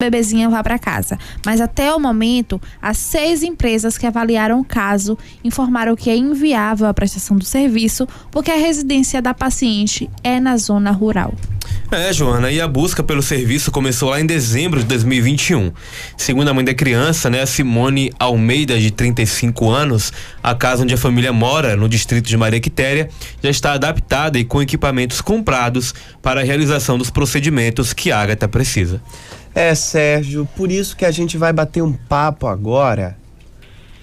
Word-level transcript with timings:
bebezinha 0.00 0.48
vá 0.48 0.62
para 0.62 0.78
casa. 0.78 1.18
Mas 1.44 1.60
até 1.60 1.92
o 1.92 1.98
momento, 1.98 2.62
as 2.80 2.98
seis 2.98 3.42
empresas 3.42 3.98
que 3.98 4.06
avaliaram 4.06 4.60
o 4.60 4.64
caso 4.64 5.18
informaram 5.42 5.96
que 5.96 6.08
é 6.08 6.14
inviável 6.14 6.86
a 6.86 6.94
prestação 6.94 7.36
do 7.36 7.44
serviço 7.44 8.06
porque 8.30 8.52
a 8.52 8.56
residência 8.56 9.20
da 9.20 9.34
paciente 9.34 10.08
é 10.22 10.38
na 10.38 10.56
zona 10.56 10.92
rural. 10.92 11.34
É, 11.90 12.12
Joana, 12.12 12.50
e 12.52 12.60
a 12.60 12.68
busca 12.68 13.02
pelo 13.02 13.22
serviço 13.22 13.72
começou 13.72 14.10
lá 14.10 14.20
em 14.20 14.26
dezembro 14.26 14.78
de 14.78 14.86
2021. 14.86 15.72
Segundo 16.16 16.46
a 16.48 16.54
mãe 16.54 16.64
da 16.64 16.74
criança, 16.74 17.28
né, 17.28 17.44
Simone 17.44 18.12
Almeida, 18.20 18.78
de 18.78 18.92
35 18.92 19.68
anos, 19.68 20.12
a 20.40 20.54
casa 20.54 20.84
onde 20.84 20.94
a 20.94 20.98
família 20.98 21.32
mora, 21.32 21.76
no 21.76 21.88
distrito 21.88 22.26
de 22.26 22.36
Maria 22.36 22.60
Quitéria, 22.60 23.08
já 23.42 23.50
está 23.50 23.72
adaptada 23.72 24.38
e 24.38 24.44
com 24.44 24.62
equipamentos 24.62 25.20
comprados 25.20 25.92
para 26.22 26.40
a 26.40 26.44
realização 26.44 26.96
dos 26.96 27.10
procedimentos 27.10 27.92
que 27.92 28.12
a 28.12 28.20
Agatha 28.20 28.46
precisa. 28.46 29.02
É, 29.60 29.74
Sérgio, 29.74 30.48
por 30.56 30.70
isso 30.70 30.96
que 30.96 31.04
a 31.04 31.10
gente 31.10 31.36
vai 31.36 31.52
bater 31.52 31.82
um 31.82 31.92
papo 31.92 32.46
agora 32.46 33.18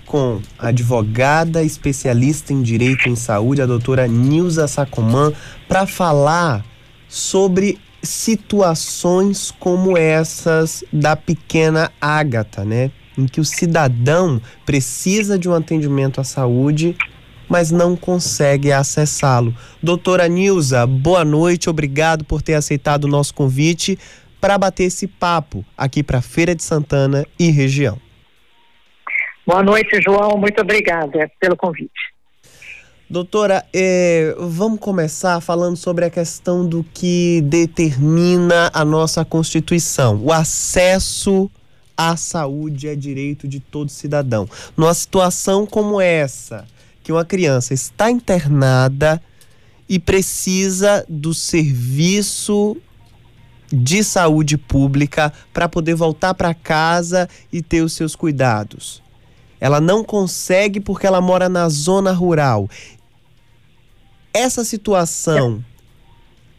com 0.05 0.41
a 0.59 0.67
advogada 0.67 1.63
especialista 1.63 2.51
em 2.51 2.61
direito 2.61 3.07
em 3.07 3.15
saúde, 3.15 3.61
a 3.61 3.65
doutora 3.65 4.05
Nilza 4.05 4.67
Sacomã, 4.67 5.31
para 5.65 5.87
falar 5.87 6.65
sobre 7.07 7.79
situações 8.03 9.49
como 9.57 9.97
essas 9.97 10.83
da 10.91 11.15
pequena 11.15 11.89
Ágata, 12.01 12.65
né? 12.65 12.91
Em 13.17 13.25
que 13.25 13.39
o 13.39 13.45
cidadão 13.45 14.41
precisa 14.65 15.39
de 15.39 15.47
um 15.47 15.53
atendimento 15.53 16.19
à 16.19 16.25
saúde, 16.25 16.97
mas 17.47 17.71
não 17.71 17.95
consegue 17.95 18.73
acessá-lo. 18.73 19.55
Doutora 19.81 20.27
Nilza, 20.27 20.85
boa 20.85 21.23
noite, 21.23 21.69
obrigado 21.69 22.25
por 22.25 22.41
ter 22.41 22.55
aceitado 22.55 23.05
o 23.05 23.09
nosso 23.09 23.33
convite 23.33 23.97
para 24.45 24.59
bater 24.59 24.83
esse 24.83 25.07
papo 25.07 25.65
aqui 25.75 26.03
para 26.03 26.21
Feira 26.21 26.53
de 26.53 26.61
Santana 26.61 27.25
e 27.39 27.49
região. 27.49 27.99
Boa 29.43 29.63
noite, 29.63 29.99
João. 29.99 30.37
Muito 30.37 30.61
obrigada 30.61 31.31
pelo 31.39 31.57
convite. 31.57 32.13
Doutora, 33.09 33.65
eh, 33.73 34.35
vamos 34.37 34.79
começar 34.79 35.41
falando 35.41 35.75
sobre 35.75 36.05
a 36.05 36.11
questão 36.11 36.63
do 36.63 36.83
que 36.83 37.41
determina 37.41 38.69
a 38.71 38.85
nossa 38.85 39.25
Constituição. 39.25 40.21
O 40.23 40.31
acesso 40.31 41.49
à 41.97 42.15
saúde 42.15 42.87
é 42.87 42.95
direito 42.95 43.47
de 43.47 43.59
todo 43.59 43.89
cidadão. 43.89 44.47
Numa 44.77 44.93
situação 44.93 45.65
como 45.65 45.99
essa, 45.99 46.67
que 47.01 47.11
uma 47.11 47.25
criança 47.25 47.73
está 47.73 48.11
internada 48.11 49.19
e 49.89 49.97
precisa 49.97 51.03
do 51.09 51.33
serviço 51.33 52.77
de 53.71 54.03
saúde 54.03 54.57
pública 54.57 55.31
para 55.53 55.67
poder 55.67 55.95
voltar 55.95 56.33
para 56.33 56.53
casa 56.53 57.27
e 57.51 57.61
ter 57.61 57.81
os 57.81 57.93
seus 57.93 58.15
cuidados. 58.15 59.01
Ela 59.59 59.81
não 59.81 60.03
consegue 60.03 60.79
porque 60.79 61.07
ela 61.07 61.21
mora 61.21 61.49
na 61.49 61.67
zona 61.69 62.11
rural. 62.11 62.69
Essa 64.33 64.63
situação, 64.63 65.63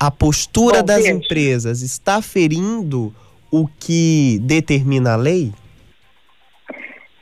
a 0.00 0.10
postura 0.10 0.80
Bom, 0.80 0.86
das 0.86 1.04
gente. 1.04 1.24
empresas 1.24 1.82
está 1.82 2.22
ferindo 2.22 3.14
o 3.50 3.66
que 3.66 4.38
determina 4.42 5.12
a 5.12 5.16
lei? 5.16 5.52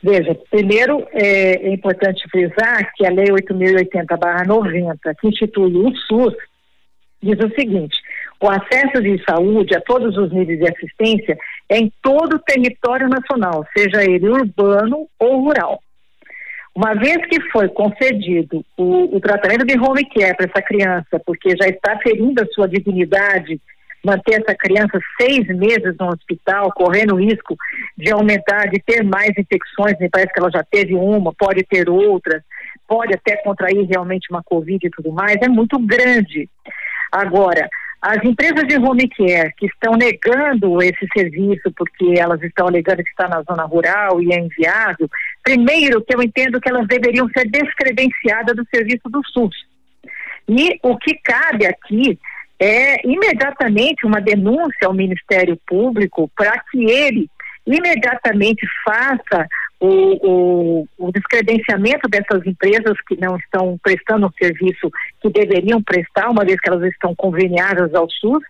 Veja, 0.01 0.35
primeiro 0.51 1.05
é, 1.11 1.67
é 1.67 1.73
importante 1.73 2.23
frisar 2.29 2.93
que 2.95 3.05
a 3.05 3.09
Lei 3.09 3.25
8.080-90, 3.25 5.15
que 5.19 5.27
institui 5.27 5.75
o 5.75 5.95
SUS, 5.95 6.35
diz 7.23 7.39
o 7.39 7.49
seguinte: 7.55 7.97
o 8.45 8.49
acesso 8.49 9.01
de 9.01 9.19
saúde 9.27 9.75
a 9.75 9.81
todos 9.81 10.15
os 10.15 10.31
níveis 10.31 10.59
de 10.59 10.69
assistência 10.69 11.35
é 11.67 11.79
em 11.79 11.91
todo 12.01 12.35
o 12.35 12.39
território 12.39 13.09
nacional, 13.09 13.65
seja 13.75 14.03
ele 14.03 14.29
urbano 14.29 15.07
ou 15.19 15.41
rural. 15.41 15.81
Uma 16.75 16.93
vez 16.93 17.17
que 17.27 17.41
foi 17.49 17.67
concedido 17.69 18.63
o, 18.77 19.15
o 19.15 19.19
tratamento 19.19 19.65
de 19.65 19.79
home 19.79 20.05
care 20.09 20.35
para 20.35 20.45
essa 20.45 20.61
criança, 20.61 21.19
porque 21.25 21.55
já 21.59 21.67
está 21.67 21.97
ferindo 21.99 22.43
a 22.43 22.45
sua 22.47 22.67
dignidade, 22.67 23.59
manter 24.05 24.39
essa 24.39 24.53
criança 24.53 24.99
seis 25.19 25.47
meses 25.47 25.95
no 25.99 26.09
hospital, 26.09 26.71
correndo 26.73 27.15
risco 27.15 27.55
de 27.97 28.11
aumentar, 28.11 28.69
de 28.69 28.79
ter 28.85 29.03
mais 29.03 29.31
infecções, 29.35 29.97
me 29.99 30.09
parece 30.09 30.31
que 30.31 30.39
ela 30.39 30.51
já 30.51 30.63
teve 30.63 30.93
uma, 30.93 31.33
pode 31.33 31.63
ter 31.63 31.89
outras, 31.89 32.43
pode 32.87 33.15
até 33.15 33.37
contrair 33.37 33.87
realmente 33.87 34.27
uma 34.29 34.43
Covid 34.43 34.85
e 34.85 34.91
tudo 34.91 35.11
mais, 35.11 35.37
é 35.41 35.47
muito 35.47 35.79
grande. 35.79 36.47
Agora, 37.11 37.67
as 38.05 38.23
empresas 38.23 38.67
de 38.67 38.77
home 38.77 39.09
care 39.09 39.51
que 39.57 39.65
estão 39.65 39.93
negando 39.93 40.79
esse 40.79 41.07
serviço 41.11 41.71
porque 41.75 42.13
elas 42.15 42.39
estão 42.43 42.67
alegando 42.67 43.03
que 43.03 43.09
está 43.09 43.27
na 43.27 43.41
zona 43.41 43.63
rural 43.63 44.21
e 44.21 44.31
é 44.31 44.39
inviável, 44.39 45.09
primeiro 45.43 46.03
que 46.03 46.15
eu 46.15 46.21
entendo 46.21 46.61
que 46.61 46.69
elas 46.69 46.87
deveriam 46.87 47.27
ser 47.35 47.49
descredenciadas 47.49 48.55
do 48.55 48.63
serviço 48.71 49.09
do 49.09 49.23
SUS. 49.25 49.55
E 50.47 50.79
o 50.83 50.95
que 50.97 51.15
cabe 51.15 51.65
aqui 51.65 52.19
é 52.59 53.07
imediatamente 53.07 54.05
uma 54.05 54.21
denúncia 54.21 54.85
ao 54.85 54.93
Ministério 54.93 55.59
Público 55.65 56.29
para 56.37 56.59
que 56.71 56.85
ele 56.85 57.27
imediatamente 57.65 58.67
faça 58.85 59.47
o, 59.85 60.19
o, 60.23 60.87
o, 60.97 61.11
descredenciamento 61.11 62.07
dessas 62.09 62.45
empresas 62.45 62.99
que 63.07 63.19
não 63.19 63.37
estão 63.37 63.77
prestando 63.81 64.27
o 64.27 64.33
serviço 64.37 64.91
que 65.21 65.29
deveriam 65.29 65.81
prestar, 65.81 66.29
uma 66.29 66.43
vez 66.43 66.59
que 66.59 66.69
elas 66.69 66.83
estão 66.91 67.13
conveniadas 67.15 67.93
ao 67.93 68.09
SUS, 68.09 68.43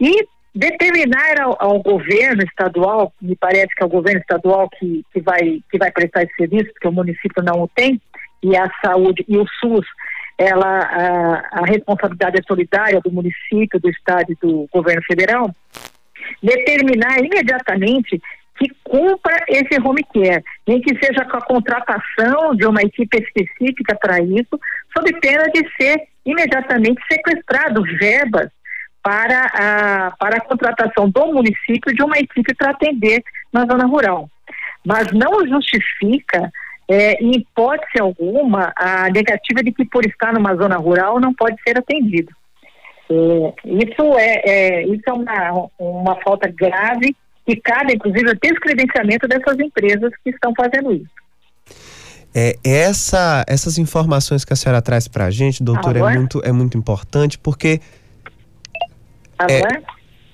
e 0.00 0.26
determinar 0.54 1.40
ao, 1.40 1.56
ao 1.60 1.82
governo 1.82 2.42
estadual, 2.42 3.12
me 3.20 3.36
parece 3.36 3.68
que 3.74 3.82
é 3.82 3.86
o 3.86 3.90
governo 3.90 4.20
estadual 4.20 4.68
que, 4.70 5.04
que, 5.12 5.20
vai, 5.20 5.60
que 5.70 5.78
vai 5.78 5.90
prestar 5.90 6.22
esse 6.22 6.34
serviço, 6.34 6.72
porque 6.72 6.88
o 6.88 6.92
município 6.92 7.42
não 7.42 7.62
o 7.62 7.68
tem, 7.68 8.00
e 8.42 8.56
a 8.56 8.70
saúde 8.84 9.24
e 9.28 9.36
o 9.36 9.46
SUS, 9.60 9.86
ela, 10.38 10.80
a, 10.80 11.60
a 11.60 11.66
responsabilidade 11.66 12.38
é 12.38 12.42
solidária 12.46 13.00
do 13.00 13.12
município, 13.12 13.78
do 13.78 13.90
estado 13.90 14.32
e 14.32 14.36
do 14.36 14.66
governo 14.72 15.02
federal, 15.02 15.54
determinar 16.42 17.18
imediatamente 17.18 18.20
que 18.60 18.70
cumpra 18.84 19.34
esse 19.48 19.80
home 19.80 20.04
care, 20.12 20.44
nem 20.68 20.82
que 20.82 20.94
seja 21.02 21.24
com 21.24 21.38
a 21.38 21.40
contratação 21.40 22.54
de 22.54 22.66
uma 22.66 22.82
equipe 22.82 23.16
específica 23.16 23.96
para 23.98 24.20
isso, 24.20 24.60
sob 24.94 25.10
pena 25.18 25.44
de 25.44 25.66
ser 25.80 26.02
imediatamente 26.26 27.00
sequestrado 27.10 27.82
verbas 27.98 28.50
para 29.02 29.46
a, 29.46 30.10
para 30.18 30.36
a 30.36 30.40
contratação 30.42 31.08
do 31.08 31.32
município 31.32 31.94
de 31.94 32.02
uma 32.02 32.18
equipe 32.18 32.54
para 32.54 32.72
atender 32.72 33.22
na 33.50 33.64
zona 33.64 33.86
rural. 33.86 34.28
Mas 34.84 35.10
não 35.10 35.46
justifica, 35.46 36.52
é, 36.86 37.14
em 37.14 37.36
hipótese 37.36 37.98
alguma, 37.98 38.74
a 38.76 39.08
negativa 39.08 39.62
de 39.62 39.72
que 39.72 39.86
por 39.86 40.04
estar 40.04 40.34
numa 40.34 40.54
zona 40.54 40.76
rural 40.76 41.18
não 41.18 41.32
pode 41.32 41.56
ser 41.66 41.78
atendido. 41.78 42.30
É, 43.10 43.54
isso 43.64 44.18
é, 44.18 44.42
é, 44.44 44.86
isso 44.86 45.02
é 45.06 45.12
uma, 45.14 45.70
uma 45.78 46.16
falta 46.16 46.46
grave 46.46 47.16
e 47.50 47.60
cabe, 47.60 47.94
inclusive, 47.94 48.30
o 48.30 48.38
descredenciamento 48.40 49.26
dessas 49.26 49.58
empresas 49.58 50.12
que 50.22 50.30
estão 50.30 50.52
fazendo 50.56 50.92
isso. 50.92 51.10
É, 52.32 52.56
essa, 52.62 53.44
essas 53.48 53.76
informações 53.76 54.44
que 54.44 54.52
a 54.52 54.56
senhora 54.56 54.80
traz 54.80 55.08
para 55.08 55.26
a 55.26 55.30
gente, 55.30 55.62
doutora, 55.62 55.98
é 55.98 56.14
muito, 56.14 56.40
é 56.44 56.52
muito 56.52 56.78
importante 56.78 57.38
porque. 57.38 57.80
Alô? 59.36 59.50
É, 59.50 59.82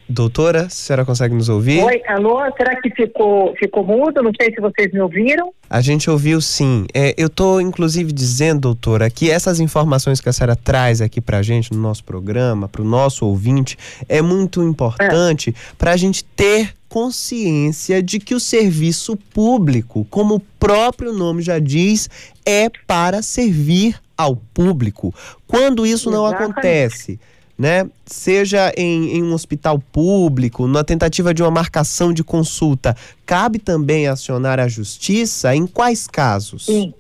Doutora, 0.09 0.66
a 0.66 0.69
senhora 0.69 1.05
consegue 1.05 1.34
nos 1.34 1.49
ouvir? 1.49 1.82
Oi, 1.82 2.00
alô, 2.06 2.38
será 2.56 2.81
que 2.81 2.91
ficou, 2.91 3.53
ficou 3.56 3.84
mudo? 3.84 4.22
Não 4.22 4.31
sei 4.41 4.55
se 4.55 4.60
vocês 4.60 4.93
me 4.93 5.00
ouviram. 5.00 5.53
A 5.69 5.81
gente 5.81 6.09
ouviu 6.09 6.41
sim. 6.41 6.87
É, 6.94 7.12
eu 7.19 7.26
estou, 7.26 7.60
inclusive, 7.60 8.12
dizendo, 8.12 8.60
doutora, 8.60 9.10
que 9.10 9.28
essas 9.28 9.59
informações 9.59 10.21
que 10.21 10.28
a 10.28 10.32
senhora 10.32 10.55
traz 10.55 11.00
aqui 11.00 11.21
para 11.21 11.38
a 11.38 11.43
gente 11.43 11.72
no 11.72 11.81
nosso 11.81 12.05
programa, 12.05 12.69
para 12.69 12.82
o 12.82 12.84
nosso 12.84 13.26
ouvinte, 13.26 13.76
é 14.09 14.22
muito 14.22 14.62
importante 14.62 15.50
é. 15.50 15.75
para 15.76 15.91
a 15.91 15.97
gente 15.97 16.25
ter 16.25 16.75
consciência 16.88 18.02
de 18.02 18.19
que 18.19 18.34
o 18.34 18.41
serviço 18.41 19.16
público, 19.16 20.06
como 20.11 20.37
o 20.37 20.40
próprio 20.40 21.12
nome 21.12 21.43
já 21.43 21.58
diz, 21.58 22.08
é 22.44 22.69
para 22.87 23.22
servir 23.22 24.00
ao 24.16 24.37
público. 24.37 25.14
Quando 25.46 25.87
isso 25.87 26.08
Exatamente. 26.08 26.40
não 26.40 26.46
acontece 26.46 27.20
né? 27.58 27.88
Seja 28.05 28.72
em, 28.76 29.16
em, 29.16 29.22
um 29.22 29.32
hospital 29.32 29.78
público, 29.78 30.66
na 30.66 30.84
tentativa 30.84 31.32
de 31.32 31.43
uma 31.43 31.50
marcação 31.50 32.12
de 32.12 32.22
consulta, 32.22 32.94
cabe 33.25 33.58
também 33.58 34.06
acionar 34.06 34.61
a 34.61 34.69
justiça? 34.69 35.55
Em 35.55 35.66
quais 35.66 36.06
casos? 36.06 36.66
Sim. 36.66 36.93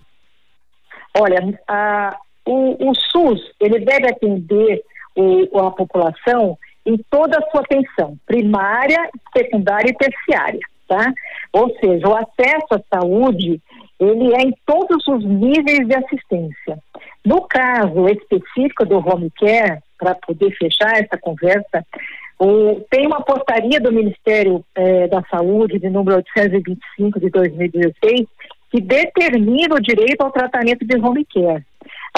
Olha, 1.14 1.60
a, 1.68 2.16
o, 2.44 2.90
o, 2.90 2.94
SUS 2.94 3.40
ele 3.60 3.80
deve 3.80 4.08
atender 4.08 4.82
o, 5.14 5.58
a 5.58 5.70
população 5.70 6.58
em 6.86 6.96
toda 7.10 7.38
a 7.38 7.50
sua 7.50 7.60
atenção, 7.60 8.16
primária, 8.26 9.10
secundária 9.36 9.90
e 9.90 9.96
terciária, 9.96 10.60
tá? 10.88 11.12
Ou 11.52 11.74
seja, 11.80 12.08
o 12.08 12.14
acesso 12.14 12.66
à 12.70 12.80
saúde 12.94 13.60
ele 13.98 14.34
é 14.34 14.42
em 14.42 14.54
todos 14.64 15.06
os 15.08 15.24
níveis 15.24 15.86
de 15.86 15.94
assistência. 15.94 16.78
No 17.24 17.42
caso 17.42 18.08
específico 18.08 18.84
do 18.84 18.98
home 18.98 19.30
care, 19.38 19.80
para 19.98 20.14
poder 20.14 20.54
fechar 20.56 21.02
essa 21.02 21.18
conversa, 21.18 21.84
O, 22.38 22.80
tem 22.90 23.06
uma 23.06 23.22
portaria 23.22 23.80
do 23.80 23.90
Ministério 23.90 24.62
eh, 24.74 25.08
da 25.08 25.22
Saúde, 25.30 25.78
de 25.78 25.88
número 25.88 26.16
825 26.16 27.18
de 27.18 27.30
2016, 27.30 28.28
que 28.70 28.80
determina 28.80 29.74
o 29.74 29.80
direito 29.80 30.20
ao 30.20 30.30
tratamento 30.30 30.84
de 30.84 30.96
home 30.98 31.24
care. 31.24 31.64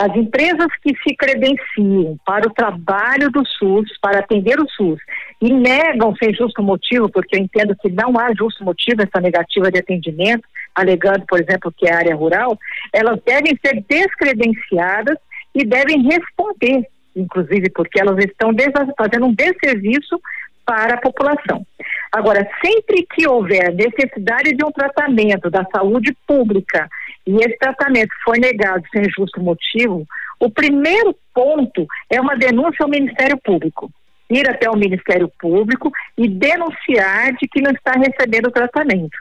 As 0.00 0.14
empresas 0.14 0.68
que 0.82 0.94
se 1.02 1.16
credenciam 1.16 2.16
para 2.24 2.46
o 2.46 2.52
trabalho 2.52 3.30
do 3.30 3.44
SUS, 3.44 3.90
para 4.00 4.20
atender 4.20 4.60
o 4.60 4.68
SUS, 4.68 5.00
e 5.42 5.52
negam 5.52 6.14
sem 6.16 6.32
justo 6.32 6.62
motivo, 6.62 7.08
porque 7.08 7.36
eu 7.36 7.40
entendo 7.40 7.74
que 7.80 7.90
não 7.90 8.18
há 8.18 8.32
justo 8.32 8.64
motivo 8.64 9.02
essa 9.02 9.20
negativa 9.20 9.70
de 9.72 9.80
atendimento, 9.80 10.46
alegando, 10.74 11.24
por 11.26 11.40
exemplo, 11.40 11.74
que 11.76 11.88
é 11.88 11.92
área 11.92 12.14
rural, 12.14 12.56
elas 12.92 13.20
devem 13.26 13.58
ser 13.64 13.84
descredenciadas 13.88 15.18
e 15.54 15.64
devem 15.64 16.02
responder 16.02 16.86
inclusive 17.18 17.70
porque 17.70 18.00
elas 18.00 18.16
estão 18.24 18.50
fazendo 18.96 19.26
um 19.26 19.34
desserviço 19.34 20.20
para 20.64 20.94
a 20.94 21.00
população. 21.00 21.66
Agora, 22.12 22.48
sempre 22.64 23.06
que 23.14 23.26
houver 23.26 23.74
necessidade 23.74 24.54
de 24.54 24.64
um 24.64 24.70
tratamento 24.70 25.50
da 25.50 25.64
saúde 25.74 26.14
pública 26.26 26.88
e 27.28 27.36
esse 27.44 27.58
tratamento 27.58 28.08
for 28.25 28.38
negado 28.38 28.82
sem 28.90 29.04
justo 29.10 29.38
motivo, 29.38 30.06
o 30.40 30.48
primeiro 30.48 31.14
ponto 31.34 31.86
é 32.08 32.19
uma 32.19 32.34
denúncia 32.34 32.82
ao 32.82 32.88
Ministério 32.88 33.36
Público. 33.36 33.92
Ir 34.30 34.48
até 34.48 34.70
o 34.70 34.76
Ministério 34.76 35.30
Público 35.38 35.92
e 36.16 36.26
denunciar 36.26 37.34
de 37.34 37.46
que 37.46 37.60
não 37.60 37.70
está 37.72 37.92
recebendo 37.92 38.46
o 38.46 38.50
tratamento. 38.50 39.14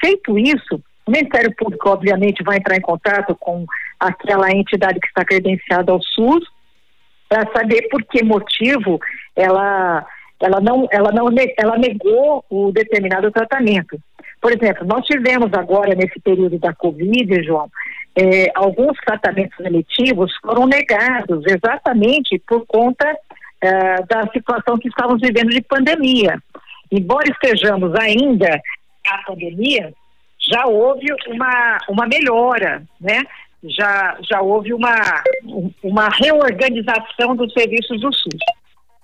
Feito 0.00 0.38
isso, 0.38 0.82
o 1.06 1.10
Ministério 1.10 1.54
Público, 1.54 1.90
obviamente, 1.90 2.42
vai 2.42 2.56
entrar 2.56 2.78
em 2.78 2.80
contato 2.80 3.36
com 3.38 3.66
aquela 4.00 4.50
entidade 4.50 4.98
que 4.98 5.06
está 5.06 5.22
credenciada 5.22 5.92
ao 5.92 6.00
SUS 6.00 6.48
para 7.28 7.46
saber 7.52 7.88
por 7.90 8.02
que 8.04 8.24
motivo 8.24 8.98
ela 9.36 10.06
ela 10.40 10.60
não 10.62 10.88
ela 10.90 11.12
não 11.12 11.28
ela 11.58 11.76
negou 11.76 12.42
o 12.48 12.72
determinado 12.72 13.30
tratamento. 13.30 14.00
Por 14.46 14.52
exemplo, 14.52 14.86
nós 14.86 15.04
tivemos 15.04 15.52
agora 15.54 15.92
nesse 15.96 16.20
período 16.20 16.56
da 16.56 16.72
Covid, 16.72 17.42
João, 17.42 17.68
eh, 18.14 18.48
alguns 18.54 18.96
tratamentos 18.98 19.58
eletivos 19.58 20.32
foram 20.40 20.68
negados 20.68 21.44
exatamente 21.46 22.40
por 22.46 22.64
conta 22.64 23.12
eh, 23.60 24.04
da 24.08 24.24
situação 24.32 24.78
que 24.78 24.86
estávamos 24.86 25.20
vivendo 25.20 25.50
de 25.50 25.60
pandemia. 25.62 26.40
Embora 26.92 27.28
estejamos 27.28 27.92
ainda 27.96 28.62
na 29.04 29.18
pandemia, 29.26 29.92
já 30.38 30.64
houve 30.64 31.06
uma, 31.26 31.78
uma 31.88 32.06
melhora, 32.06 32.84
né? 33.00 33.24
já, 33.64 34.16
já 34.30 34.40
houve 34.42 34.72
uma, 34.72 35.24
uma 35.82 36.08
reorganização 36.08 37.34
dos 37.34 37.52
serviços 37.52 38.00
do 38.00 38.12
SUS. 38.12 38.38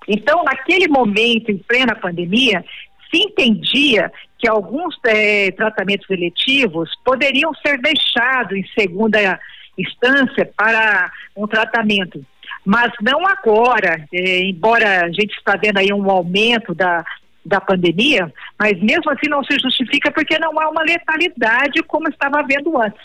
Então, 0.06 0.44
naquele 0.44 0.86
momento, 0.86 1.50
em 1.50 1.58
plena 1.58 1.96
pandemia, 1.96 2.64
se 3.12 3.22
entendia 3.22 4.10
que 4.38 4.48
alguns 4.48 4.96
é, 5.04 5.50
tratamentos 5.52 6.08
eletivos 6.08 6.90
poderiam 7.04 7.52
ser 7.54 7.78
deixados 7.80 8.56
em 8.56 8.64
segunda 8.78 9.38
instância 9.76 10.50
para 10.56 11.10
um 11.36 11.46
tratamento. 11.46 12.24
Mas 12.64 12.92
não 13.00 13.26
agora, 13.26 14.06
é, 14.12 14.40
embora 14.44 15.04
a 15.04 15.08
gente 15.08 15.36
está 15.36 15.56
vendo 15.56 15.78
aí 15.78 15.92
um 15.92 16.10
aumento 16.10 16.74
da, 16.74 17.04
da 17.44 17.60
pandemia, 17.60 18.32
mas 18.58 18.80
mesmo 18.80 19.10
assim 19.10 19.28
não 19.28 19.44
se 19.44 19.58
justifica 19.58 20.10
porque 20.10 20.38
não 20.38 20.58
há 20.58 20.68
uma 20.70 20.82
letalidade 20.82 21.82
como 21.82 22.08
estava 22.08 22.40
havendo 22.40 22.80
antes. 22.80 23.00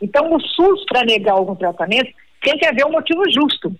Então, 0.00 0.32
o 0.32 0.40
SUS, 0.40 0.84
para 0.86 1.04
negar 1.04 1.32
algum 1.32 1.54
tratamento, 1.54 2.12
tem 2.42 2.58
que 2.58 2.66
haver 2.66 2.84
um 2.84 2.92
motivo 2.92 3.22
justo. 3.30 3.74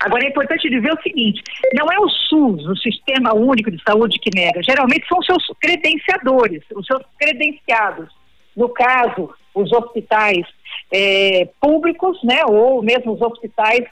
Agora, 0.00 0.24
é 0.24 0.28
importante 0.28 0.68
dizer 0.68 0.92
o 0.92 1.02
seguinte: 1.02 1.42
não 1.74 1.86
é 1.92 1.98
o 1.98 2.08
SUS, 2.08 2.66
o 2.66 2.76
Sistema 2.76 3.34
Único 3.34 3.70
de 3.70 3.82
Saúde, 3.82 4.18
que 4.18 4.30
nega. 4.34 4.62
Geralmente 4.62 5.06
são 5.08 5.22
seus 5.22 5.44
credenciadores, 5.60 6.62
os 6.74 6.86
seus 6.86 7.02
credenciados. 7.18 8.08
No 8.56 8.68
caso, 8.68 9.30
os 9.54 9.72
hospitais 9.72 10.46
é, 10.92 11.48
públicos, 11.60 12.18
né, 12.22 12.44
ou 12.46 12.82
mesmo 12.82 13.12
os 13.12 13.20
hospitais 13.20 13.84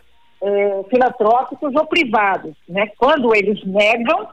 é, 0.42 0.84
filantrópicos 0.90 1.74
ou 1.74 1.86
privados. 1.86 2.54
Né? 2.68 2.88
Quando 2.98 3.34
eles 3.34 3.64
negam, 3.64 4.28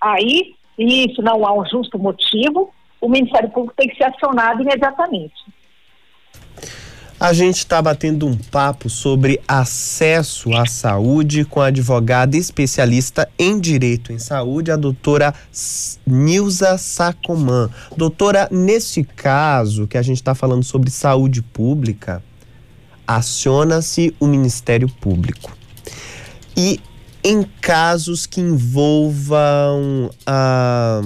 aí, 0.00 0.54
e 0.78 1.10
isso 1.10 1.22
não 1.22 1.44
há 1.46 1.52
um 1.52 1.64
justo 1.66 1.98
motivo, 1.98 2.72
o 3.00 3.08
Ministério 3.08 3.50
Público 3.50 3.74
tem 3.76 3.88
que 3.88 3.96
ser 3.96 4.04
acionado 4.04 4.62
imediatamente. 4.62 5.34
A 7.22 7.32
gente 7.32 7.58
está 7.58 7.80
batendo 7.80 8.26
um 8.26 8.36
papo 8.36 8.90
sobre 8.90 9.40
acesso 9.46 10.52
à 10.56 10.66
saúde 10.66 11.44
com 11.44 11.60
a 11.60 11.66
advogada 11.66 12.36
especialista 12.36 13.30
em 13.38 13.60
direito 13.60 14.12
em 14.12 14.18
saúde, 14.18 14.72
a 14.72 14.76
doutora 14.76 15.32
Nilza 16.04 16.76
Sacomã. 16.76 17.70
Doutora, 17.96 18.48
nesse 18.50 19.04
caso 19.04 19.86
que 19.86 19.96
a 19.96 20.02
gente 20.02 20.16
está 20.16 20.34
falando 20.34 20.64
sobre 20.64 20.90
saúde 20.90 21.42
pública, 21.42 22.20
aciona-se 23.06 24.12
o 24.18 24.26
Ministério 24.26 24.88
Público. 24.88 25.56
E 26.56 26.80
em 27.22 27.44
casos 27.60 28.26
que 28.26 28.40
envolvam 28.40 30.10
ah, 30.26 31.00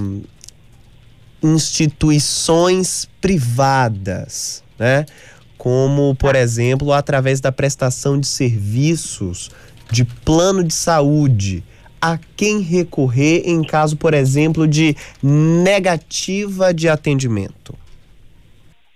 instituições 1.43 3.07
privadas, 3.21 4.63
né? 4.79 5.05
Como, 5.57 6.15
por 6.15 6.35
exemplo, 6.35 6.93
através 6.93 7.41
da 7.41 7.51
prestação 7.51 8.19
de 8.19 8.27
serviços 8.27 9.49
de 9.91 10.03
plano 10.03 10.63
de 10.63 10.73
saúde, 10.73 11.63
a 12.01 12.19
quem 12.35 12.61
recorrer 12.61 13.43
em 13.45 13.63
caso, 13.63 13.97
por 13.97 14.13
exemplo, 14.13 14.67
de 14.67 14.95
negativa 15.23 16.73
de 16.73 16.87
atendimento? 16.87 17.75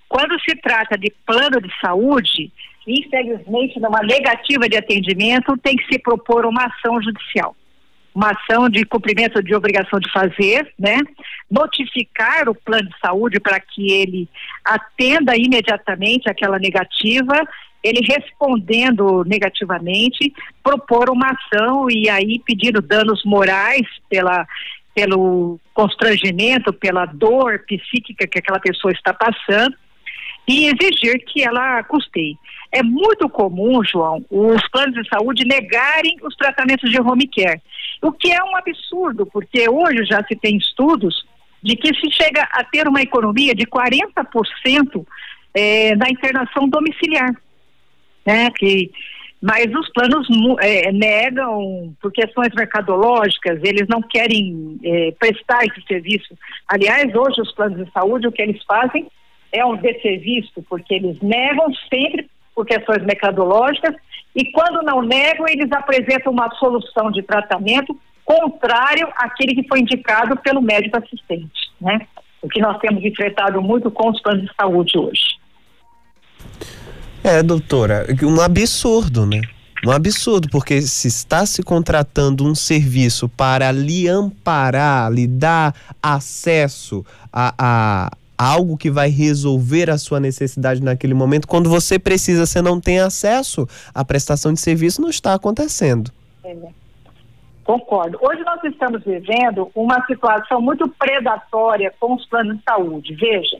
Quando 0.08 0.40
se 0.42 0.56
trata 0.58 0.98
de 0.98 1.12
plano 1.26 1.62
de 1.62 1.70
saúde, 1.80 2.52
infelizmente, 2.86 3.80
numa 3.80 4.02
negativa 4.02 4.68
de 4.68 4.78
atendimento, 4.78 5.58
tem 5.58 5.76
que 5.76 5.86
se 5.92 6.00
propor 6.00 6.46
uma 6.46 6.66
ação 6.66 7.02
judicial 7.02 7.56
uma 8.14 8.32
ação 8.32 8.70
de 8.70 8.86
cumprimento 8.86 9.42
de 9.42 9.56
obrigação 9.56 10.00
de 10.00 10.12
fazer, 10.12 10.74
né? 10.78 10.98
Notificar 11.50 12.50
o 12.50 12.56
plano 12.56 12.90
de 12.90 13.00
saúde 13.00 13.40
para 13.40 13.60
que 13.60 13.92
ele 13.92 14.28
atenda 14.66 15.36
imediatamente 15.36 16.30
aquela 16.30 16.60
negativa, 16.60 17.42
ele 17.84 18.02
respondendo 18.06 19.24
negativamente, 19.26 20.34
propor 20.62 21.10
uma 21.10 21.32
ação 21.32 21.90
e 21.90 22.10
aí 22.10 22.40
pedindo 22.46 22.82
danos 22.82 23.24
morais 23.26 23.88
pela 24.10 24.46
pelo 24.94 25.58
constrangimento, 25.74 26.74
pela 26.74 27.06
dor 27.06 27.64
psíquica 27.66 28.28
que 28.28 28.40
aquela 28.40 28.60
pessoa 28.60 28.92
está 28.92 29.14
passando 29.14 29.74
e 30.48 30.66
exigir 30.66 31.24
que 31.26 31.44
ela 31.44 31.82
custeie. 31.84 32.38
É 32.72 32.82
muito 32.82 33.30
comum, 33.30 33.84
João, 33.84 34.26
os 34.30 34.68
planos 34.70 34.96
de 34.96 35.08
saúde 35.10 35.46
negarem 35.46 36.18
os 36.24 36.36
tratamentos 36.36 36.90
de 36.90 37.00
home 37.00 37.28
care, 37.28 37.62
o 38.02 38.12
que 38.12 38.32
é 38.32 38.44
um 38.44 38.56
absurdo, 38.56 39.26
porque 39.26 39.70
hoje 39.70 40.06
já 40.06 40.24
se 40.26 40.36
tem 40.36 40.58
estudos 40.58 41.26
de 41.62 41.76
que 41.76 41.94
se 41.94 42.12
chega 42.12 42.42
a 42.52 42.64
ter 42.64 42.88
uma 42.88 43.02
economia 43.02 43.54
de 43.54 43.66
40% 43.66 45.06
é, 45.54 45.96
na 45.96 46.10
internação 46.10 46.68
domiciliar, 46.68 47.32
né? 48.26 48.50
Que, 48.52 48.92
mas 49.42 49.68
os 49.74 49.90
planos 49.92 50.28
é, 50.62 50.92
negam 50.92 51.96
por 52.02 52.12
questões 52.12 52.50
mercadológicas, 52.56 53.60
eles 53.64 53.88
não 53.88 54.02
querem 54.02 54.80
é, 54.84 55.12
prestar 55.20 55.64
esse 55.66 55.82
serviço. 55.88 56.36
Aliás, 56.68 57.14
hoje 57.14 57.42
os 57.42 57.52
planos 57.54 57.86
de 57.86 57.92
saúde, 57.92 58.28
o 58.28 58.32
que 58.32 58.42
eles 58.42 58.64
fazem 58.64 59.08
é 59.52 59.64
um 59.66 59.76
desserviço, 59.76 60.64
porque 60.70 60.96
eles 60.96 61.20
negam 61.22 61.72
sempre 61.90 62.28
por 62.56 62.66
questões 62.66 63.04
mercadológicas 63.04 63.96
e 64.36 64.52
quando 64.52 64.82
não 64.82 65.02
negam, 65.02 65.46
eles 65.48 65.72
apresentam 65.72 66.32
uma 66.32 66.50
solução 66.56 67.12
de 67.12 67.22
tratamento 67.22 67.98
contrário 68.24 69.08
àquele 69.18 69.56
que 69.56 69.68
foi 69.68 69.80
indicado 69.80 70.38
pelo 70.38 70.62
médico 70.62 70.98
assistente, 70.98 71.72
né? 71.80 72.08
O 72.42 72.48
que 72.48 72.62
nós 72.62 72.80
temos 72.80 73.04
enfrentado 73.04 73.62
muito 73.62 73.92
com 73.92 74.10
os 74.10 74.22
planos 74.22 74.44
de 74.44 74.56
saúde 74.56 74.98
hoje. 74.98 75.38
É, 77.24 77.44
doutora, 77.44 78.08
um 78.24 78.42
absurdo, 78.42 79.26
né? 79.26 79.42
Um 79.86 79.92
absurdo, 79.92 80.48
porque 80.50 80.82
se 80.82 81.08
está 81.08 81.46
se 81.46 81.64
contratando 81.64 82.46
um 82.46 82.54
serviço 82.54 83.28
para 83.28 83.72
lhe 83.72 84.08
amparar, 84.08 85.12
lhe 85.12 85.28
dar 85.28 85.76
acesso 86.02 87.04
a, 87.34 87.54
a, 87.58 88.12
algo 88.42 88.76
que 88.76 88.90
vai 88.90 89.10
resolver 89.10 89.90
a 89.92 90.00
sua 90.00 90.20
necessidade 90.20 90.82
naquele 90.82 91.14
momento. 91.14 91.48
Quando 91.48 91.70
você 91.70 92.00
precisa, 92.00 92.48
você 92.48 92.60
não 92.60 92.82
tem 92.82 93.00
acesso 93.00 93.68
à 93.94 94.04
prestação 94.04 94.52
de 94.52 94.60
serviço, 94.60 95.00
não 95.00 95.10
está 95.10 95.36
acontecendo. 95.36 96.12
É. 96.44 96.56
Concordo. 97.64 98.18
Hoje 98.20 98.42
nós 98.44 98.64
estamos 98.64 99.04
vivendo 99.04 99.70
uma 99.76 100.04
situação 100.08 100.60
muito 100.60 100.90
predatória 100.90 101.94
com 102.00 102.16
os 102.16 102.26
planos 102.26 102.58
de 102.58 102.64
saúde. 102.64 103.14
Veja, 103.14 103.58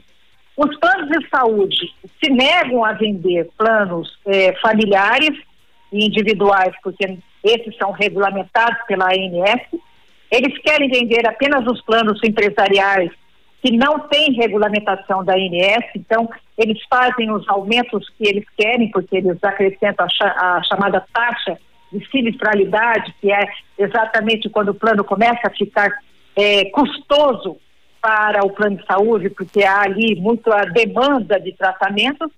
os 0.56 0.76
planos 0.78 1.08
de 1.08 1.28
saúde 1.28 1.94
se 2.22 2.30
negam 2.30 2.84
a 2.84 2.92
vender 2.92 3.48
planos 3.56 4.18
é, 4.26 4.52
familiares 4.60 5.38
e 5.92 6.04
individuais, 6.06 6.74
porque 6.82 7.18
esses 7.44 7.76
são 7.76 7.92
regulamentados 7.92 8.78
pela 8.88 9.06
ANS, 9.06 9.80
Eles 10.30 10.58
querem 10.58 10.88
vender 10.88 11.26
apenas 11.26 11.64
os 11.66 11.80
planos 11.82 12.18
empresariais 12.24 13.12
que 13.62 13.70
não 13.76 14.00
têm 14.08 14.32
regulamentação 14.32 15.24
da 15.24 15.34
ANS, 15.34 15.84
então 15.94 16.28
eles 16.58 16.78
fazem 16.90 17.30
os 17.30 17.48
aumentos 17.48 18.08
que 18.18 18.28
eles 18.28 18.44
querem, 18.58 18.90
porque 18.90 19.18
eles 19.18 19.38
acrescentam 19.42 20.06
a, 20.20 20.60
chamada 20.64 21.06
taxa 21.12 21.56
de 21.92 22.04
sinistralidade, 22.10 23.14
que 23.20 23.32
é 23.32 23.44
exatamente 23.78 24.50
quando 24.50 24.70
o 24.70 24.74
plano 24.74 25.04
começa 25.04 25.46
a 25.46 25.50
ficar 25.50 25.90
é, 26.34 26.64
custoso 26.66 27.56
para 28.00 28.44
o 28.44 28.50
plano 28.50 28.78
de 28.78 28.84
saúde, 28.84 29.30
porque 29.30 29.62
há 29.62 29.82
ali 29.82 30.16
muito 30.16 30.52
a 30.52 30.64
demanda 30.64 31.38
de 31.38 31.52
tratamento, 31.52 32.28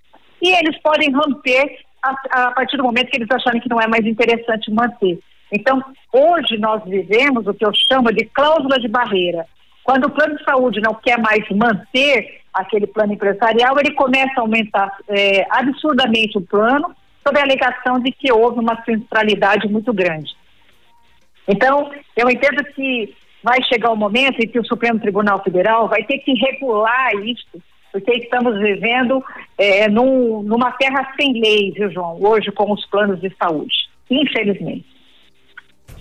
e 0.43 0.51
eles 0.51 0.77
podem 0.83 1.11
romper 1.11 1.79
a, 2.03 2.49
a 2.49 2.51
partir 2.51 2.77
do 2.77 2.83
momento 2.83 3.11
que 3.11 3.17
eles 3.17 3.31
acharem 3.31 3.63
que 3.63 3.71
não 3.71 3.81
é 3.81 3.87
mais 3.87 4.05
interessante 4.05 4.71
manter. 4.71 5.19
Então, 5.51 5.83
hoje 6.13 6.59
nós 6.59 6.85
vivemos 6.85 7.47
o 7.47 7.55
que 7.55 7.65
eu 7.65 7.73
chamo 7.89 8.13
de 8.13 8.27
cláusula 8.27 8.79
de 8.79 8.89
barreira. 8.89 9.47
Quando 9.85 10.07
o 10.07 10.11
plano 10.11 10.37
de 10.37 10.45
saúde 10.45 10.81
não 10.81 10.95
quer 10.95 11.19
mais 11.19 11.47
manter 11.51 12.41
aquele 12.53 12.87
plano 12.87 13.13
empresarial, 13.13 13.79
ele 13.79 13.93
começa 13.93 14.33
a 14.39 14.41
aumentar 14.41 14.91
é, 15.09 15.47
absurdamente 15.51 16.39
o 16.39 16.41
plano, 16.41 16.95
sob 17.23 17.39
a 17.39 17.43
alegação 17.43 18.01
de 18.01 18.11
que 18.11 18.33
houve 18.33 18.61
uma 18.61 18.83
centralidade 18.85 19.69
muito 19.69 19.93
grande. 19.93 20.33
Então, 21.47 21.91
eu 22.17 22.31
entendo 22.31 22.65
que 22.73 23.15
vai 23.43 23.63
chegar 23.65 23.91
o 23.91 23.93
um 23.93 23.97
momento 23.97 24.41
em 24.41 24.49
que 24.49 24.59
o 24.59 24.65
Supremo 24.65 24.99
Tribunal 24.99 25.43
Federal 25.45 25.87
vai 25.87 26.03
ter 26.05 26.19
que 26.19 26.33
regular 26.33 27.15
isso, 27.17 27.63
porque 27.93 28.13
estamos 28.13 28.59
vivendo 28.59 29.23
é, 29.59 29.87
num, 29.89 30.43
numa 30.43 30.73
terra 30.73 31.13
sem 31.15 31.39
leis, 31.39 31.75
viu, 31.75 31.91
João, 31.91 32.19
hoje 32.23 32.51
com 32.51 32.73
os 32.73 32.87
planos 32.87 33.21
de 33.21 33.31
saúde, 33.39 33.75
infelizmente. 34.11 34.87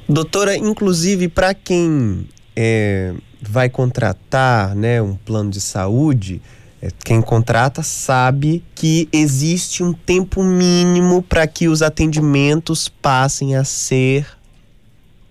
Doutora, 0.08 0.56
inclusive 0.56 1.28
para 1.28 1.54
quem 1.54 2.28
é, 2.56 3.14
vai 3.50 3.70
contratar 3.70 4.76
né, 4.76 5.02
um 5.02 5.16
plano 5.16 5.50
de 5.50 5.62
saúde, 5.62 6.42
é, 6.82 6.90
quem 7.06 7.22
contrata 7.22 7.82
sabe 7.82 8.64
que 8.76 9.08
existe 9.14 9.84
um 9.84 9.94
tempo 9.94 10.44
mínimo 10.44 11.22
para 11.22 11.48
que 11.48 11.68
os 11.68 11.82
atendimentos 11.82 12.90
passem 12.90 13.56
a 13.56 13.64
ser 13.64 14.28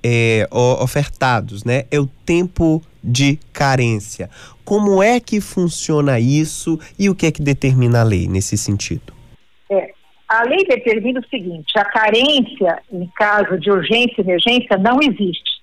é, 0.02 0.48
ofertados, 0.50 1.62
né? 1.62 1.84
É 1.90 2.00
o 2.00 2.06
tempo 2.06 2.82
de 3.04 3.38
carência. 3.52 4.30
Como 4.64 5.02
é 5.02 5.20
que 5.20 5.40
funciona 5.40 6.18
isso 6.18 6.78
e 6.98 7.10
o 7.10 7.14
que 7.14 7.26
é 7.26 7.32
que 7.32 7.42
determina 7.42 8.00
a 8.00 8.04
lei 8.04 8.26
nesse 8.26 8.56
sentido? 8.56 9.12
É, 9.70 9.92
a 10.28 10.44
lei 10.44 10.64
determina 10.64 11.20
o 11.20 11.28
seguinte: 11.28 11.78
a 11.78 11.84
carência 11.84 12.78
em 12.90 13.06
caso 13.14 13.58
de 13.58 13.70
urgência 13.70 14.14
e 14.18 14.20
emergência 14.22 14.78
não 14.78 15.00
existe. 15.02 15.61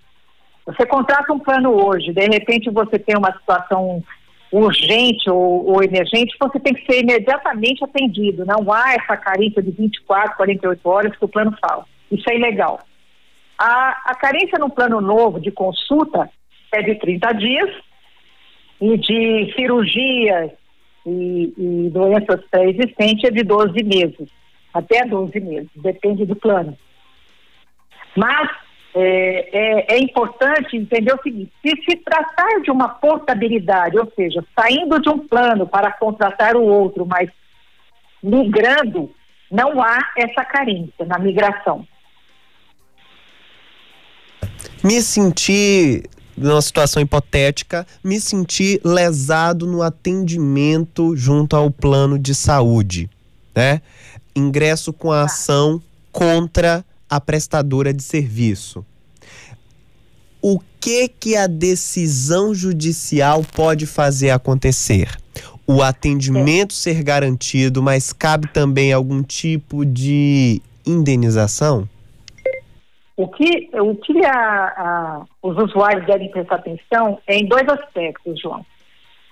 Você 0.69 0.85
contrata 0.85 1.33
um 1.33 1.39
plano 1.39 1.71
hoje, 1.71 2.13
de 2.13 2.25
repente 2.27 2.69
você 2.69 2.99
tem 2.99 3.17
uma 3.17 3.31
situação 3.33 4.03
urgente 4.51 5.29
ou, 5.29 5.67
ou, 5.67 5.83
emergente, 5.83 6.35
você 6.39 6.59
tem 6.59 6.73
que 6.73 6.85
ser 6.85 7.01
imediatamente 7.01 7.83
atendido. 7.83 8.45
Não 8.45 8.71
há 8.71 8.93
essa 8.93 9.15
carência 9.17 9.61
de 9.61 9.71
24, 9.71 10.35
48 10.37 10.89
horas 10.89 11.15
que 11.15 11.25
o 11.25 11.27
plano 11.27 11.55
fala. 11.59 11.85
Isso 12.11 12.29
é 12.29 12.35
ilegal. 12.35 12.79
A, 13.57 14.11
a 14.11 14.15
carência 14.15 14.57
no 14.57 14.69
plano 14.69 15.01
novo 15.01 15.39
de 15.39 15.51
consulta 15.51 16.29
é 16.71 16.81
de 16.81 16.95
30 16.95 17.31
dias 17.33 17.69
e 18.81 18.97
de 18.97 19.53
cirurgias 19.55 20.51
e, 21.05 21.53
e 21.57 21.89
doenças 21.89 22.41
pré-existentes 22.49 23.23
é 23.25 23.31
de 23.31 23.43
12 23.43 23.83
meses, 23.83 24.29
até 24.73 25.05
12 25.05 25.39
meses, 25.39 25.69
depende 25.75 26.25
do 26.25 26.35
plano. 26.35 26.77
Mas 28.15 28.49
é, 28.93 29.49
é, 29.51 29.95
é, 29.95 29.99
importante 29.99 30.75
entender 30.75 31.13
o 31.13 31.21
seguinte: 31.21 31.51
se 31.61 31.69
se 31.83 31.95
tratar 31.97 32.61
de 32.61 32.71
uma 32.71 32.89
portabilidade, 32.89 33.97
ou 33.97 34.11
seja, 34.15 34.43
saindo 34.59 34.99
de 34.99 35.09
um 35.09 35.19
plano 35.19 35.67
para 35.67 35.91
contratar 35.91 36.55
o 36.55 36.63
outro, 36.63 37.05
mas 37.05 37.29
migrando, 38.21 39.13
não 39.49 39.81
há 39.81 40.11
essa 40.17 40.43
carência 40.43 41.05
na 41.05 41.19
migração. 41.19 41.87
Me 44.83 45.01
senti 45.01 46.03
numa 46.35 46.61
situação 46.61 47.01
hipotética, 47.01 47.85
me 48.03 48.19
senti 48.19 48.79
lesado 48.83 49.67
no 49.67 49.81
atendimento 49.81 51.15
junto 51.15 51.55
ao 51.55 51.69
plano 51.69 52.17
de 52.17 52.33
saúde, 52.33 53.09
né? 53.53 53.81
Ingresso 54.35 54.93
com 54.93 55.11
a 55.11 55.19
tá. 55.19 55.25
ação 55.25 55.81
contra 56.11 56.83
a 57.09 57.19
prestadora 57.19 57.93
de 57.93 58.03
serviço. 58.03 58.85
O 60.41 60.59
que 60.79 61.09
que 61.09 61.35
a 61.35 61.47
decisão 61.47 62.53
judicial 62.53 63.41
pode 63.55 63.85
fazer 63.85 64.29
acontecer? 64.29 65.09
O 65.67 65.81
atendimento 65.81 66.73
ser 66.73 67.03
garantido, 67.03 67.81
mas 67.83 68.13
cabe 68.13 68.47
também 68.47 68.93
algum 68.93 69.21
tipo 69.21 69.85
de 69.85 70.61
indenização? 70.85 71.87
O 73.17 73.27
que, 73.27 73.69
o 73.73 73.95
que 73.95 74.25
a, 74.25 74.33
a, 74.33 75.25
os 75.43 75.57
usuários 75.57 76.05
devem 76.05 76.31
prestar 76.31 76.55
atenção 76.55 77.19
é 77.27 77.35
em 77.35 77.45
dois 77.45 77.67
aspectos, 77.67 78.39
João. 78.39 78.65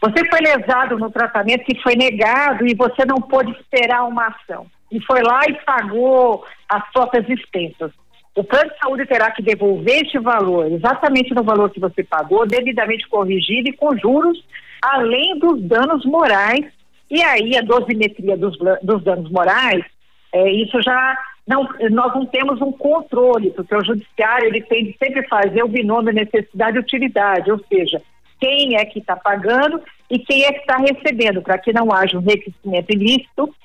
Você 0.01 0.29
foi 0.29 0.41
lesado 0.41 0.99
no 0.99 1.09
tratamento 1.09 1.63
que 1.63 1.81
foi 1.81 1.95
negado 1.95 2.67
e 2.67 2.75
você 2.75 3.05
não 3.05 3.15
pôde 3.15 3.51
esperar 3.51 4.03
uma 4.03 4.27
ação 4.27 4.67
e 4.91 5.01
foi 5.01 5.21
lá 5.21 5.41
e 5.47 5.53
pagou 5.65 6.45
as 6.69 6.91
próprias 6.91 7.25
dispensas. 7.25 7.91
O 8.35 8.43
plano 8.43 8.69
de 8.69 8.77
saúde 8.77 9.05
terá 9.05 9.31
que 9.31 9.41
devolver 9.41 10.03
este 10.03 10.19
valor, 10.19 10.71
exatamente 10.71 11.33
no 11.33 11.43
valor 11.43 11.71
que 11.71 11.79
você 11.79 12.03
pagou, 12.03 12.45
devidamente 12.45 13.07
corrigido 13.09 13.69
e 13.69 13.73
com 13.73 13.97
juros, 13.97 14.43
além 14.81 15.39
dos 15.39 15.61
danos 15.63 16.05
morais. 16.05 16.65
E 17.09 17.21
aí 17.23 17.57
a 17.57 17.61
dosimetria 17.61 18.37
dos, 18.37 18.55
dos 18.83 19.03
danos 19.03 19.31
morais, 19.31 19.83
é, 20.31 20.51
isso 20.51 20.79
já 20.81 21.17
não, 21.47 21.67
nós 21.89 22.13
não 22.13 22.25
temos 22.25 22.61
um 22.61 22.71
controle, 22.71 23.51
porque 23.51 23.73
o 23.73 23.83
judiciário 23.83 24.47
ele 24.47 24.61
tem 24.61 24.85
de 24.85 24.97
sempre 24.97 25.25
fazer 25.27 25.63
o 25.63 25.67
binômio 25.67 26.13
necessidade 26.13 26.77
e 26.77 26.81
utilidade, 26.81 27.51
ou 27.51 27.59
seja, 27.69 28.01
quem 28.39 28.75
é 28.75 28.85
que 28.85 28.99
está 28.99 29.15
pagando 29.15 29.81
e 30.11 30.19
quem 30.19 30.43
é 30.43 30.51
que 30.51 30.59
está 30.59 30.77
recebendo, 30.77 31.41
para 31.41 31.57
que 31.57 31.73
não 31.73 31.91
haja 31.91 32.17
um 32.17 32.21
enriquecimento 32.21 32.93
ilícito 32.93 33.55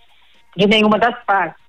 de 0.56 0.66
nenhuma 0.66 0.98
das 0.98 1.14
partes. 1.24 1.60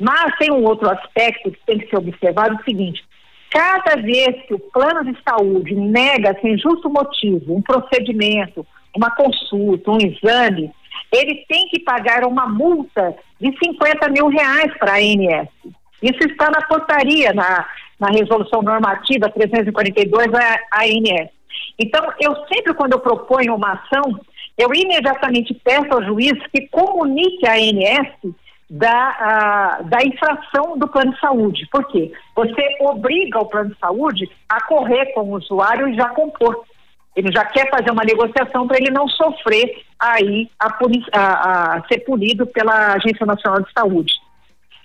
Mas 0.00 0.36
tem 0.38 0.52
um 0.52 0.64
outro 0.64 0.90
aspecto 0.90 1.50
que 1.50 1.58
tem 1.66 1.78
que 1.78 1.88
ser 1.88 1.96
observado: 1.96 2.56
o 2.56 2.64
seguinte, 2.64 3.04
cada 3.50 3.96
vez 3.96 4.44
que 4.46 4.54
o 4.54 4.58
plano 4.58 5.04
de 5.04 5.16
saúde 5.26 5.74
nega 5.74 6.36
sem 6.40 6.58
justo 6.58 6.90
motivo 6.90 7.54
um 7.54 7.62
procedimento, 7.62 8.66
uma 8.94 9.10
consulta, 9.10 9.90
um 9.90 9.98
exame, 9.98 10.70
ele 11.12 11.44
tem 11.48 11.68
que 11.68 11.80
pagar 11.80 12.24
uma 12.24 12.46
multa 12.46 13.14
de 13.40 13.56
50 13.58 14.08
mil 14.10 14.28
reais 14.28 14.76
para 14.78 14.92
a 14.92 14.98
ANS. 14.98 15.48
Isso 16.02 16.28
está 16.28 16.50
na 16.50 16.60
portaria, 16.66 17.32
na, 17.32 17.66
na 17.98 18.08
resolução 18.08 18.62
normativa 18.62 19.30
342 19.30 20.30
da 20.30 20.58
ANS. 20.74 21.30
Então, 21.78 22.04
eu 22.20 22.34
sempre, 22.52 22.74
quando 22.74 22.92
eu 22.92 23.00
proponho 23.00 23.54
uma 23.54 23.72
ação, 23.72 24.20
eu 24.58 24.72
imediatamente 24.74 25.52
peço 25.54 25.92
ao 25.92 26.02
juiz 26.02 26.34
que 26.52 26.66
comunique 26.68 27.46
à 27.46 27.54
ANS 27.54 28.34
da, 28.68 29.80
da 29.84 30.02
infração 30.02 30.76
do 30.76 30.88
plano 30.88 31.12
de 31.12 31.20
saúde. 31.20 31.68
Por 31.70 31.86
quê? 31.88 32.12
Você 32.34 32.76
obriga 32.80 33.40
o 33.40 33.46
plano 33.46 33.70
de 33.70 33.78
saúde 33.78 34.28
a 34.48 34.60
correr 34.62 35.06
com 35.12 35.20
o 35.22 35.36
usuário 35.36 35.88
e 35.88 35.94
já 35.94 36.08
compor. 36.08 36.64
Ele 37.14 37.30
já 37.32 37.44
quer 37.44 37.70
fazer 37.70 37.90
uma 37.90 38.04
negociação 38.04 38.66
para 38.66 38.76
ele 38.76 38.90
não 38.90 39.08
sofrer 39.08 39.82
aí 39.98 40.50
a, 40.58 40.68
a, 41.12 41.76
a 41.76 41.82
ser 41.86 42.00
punido 42.00 42.46
pela 42.46 42.94
Agência 42.94 43.24
Nacional 43.24 43.62
de 43.62 43.72
Saúde. 43.72 44.12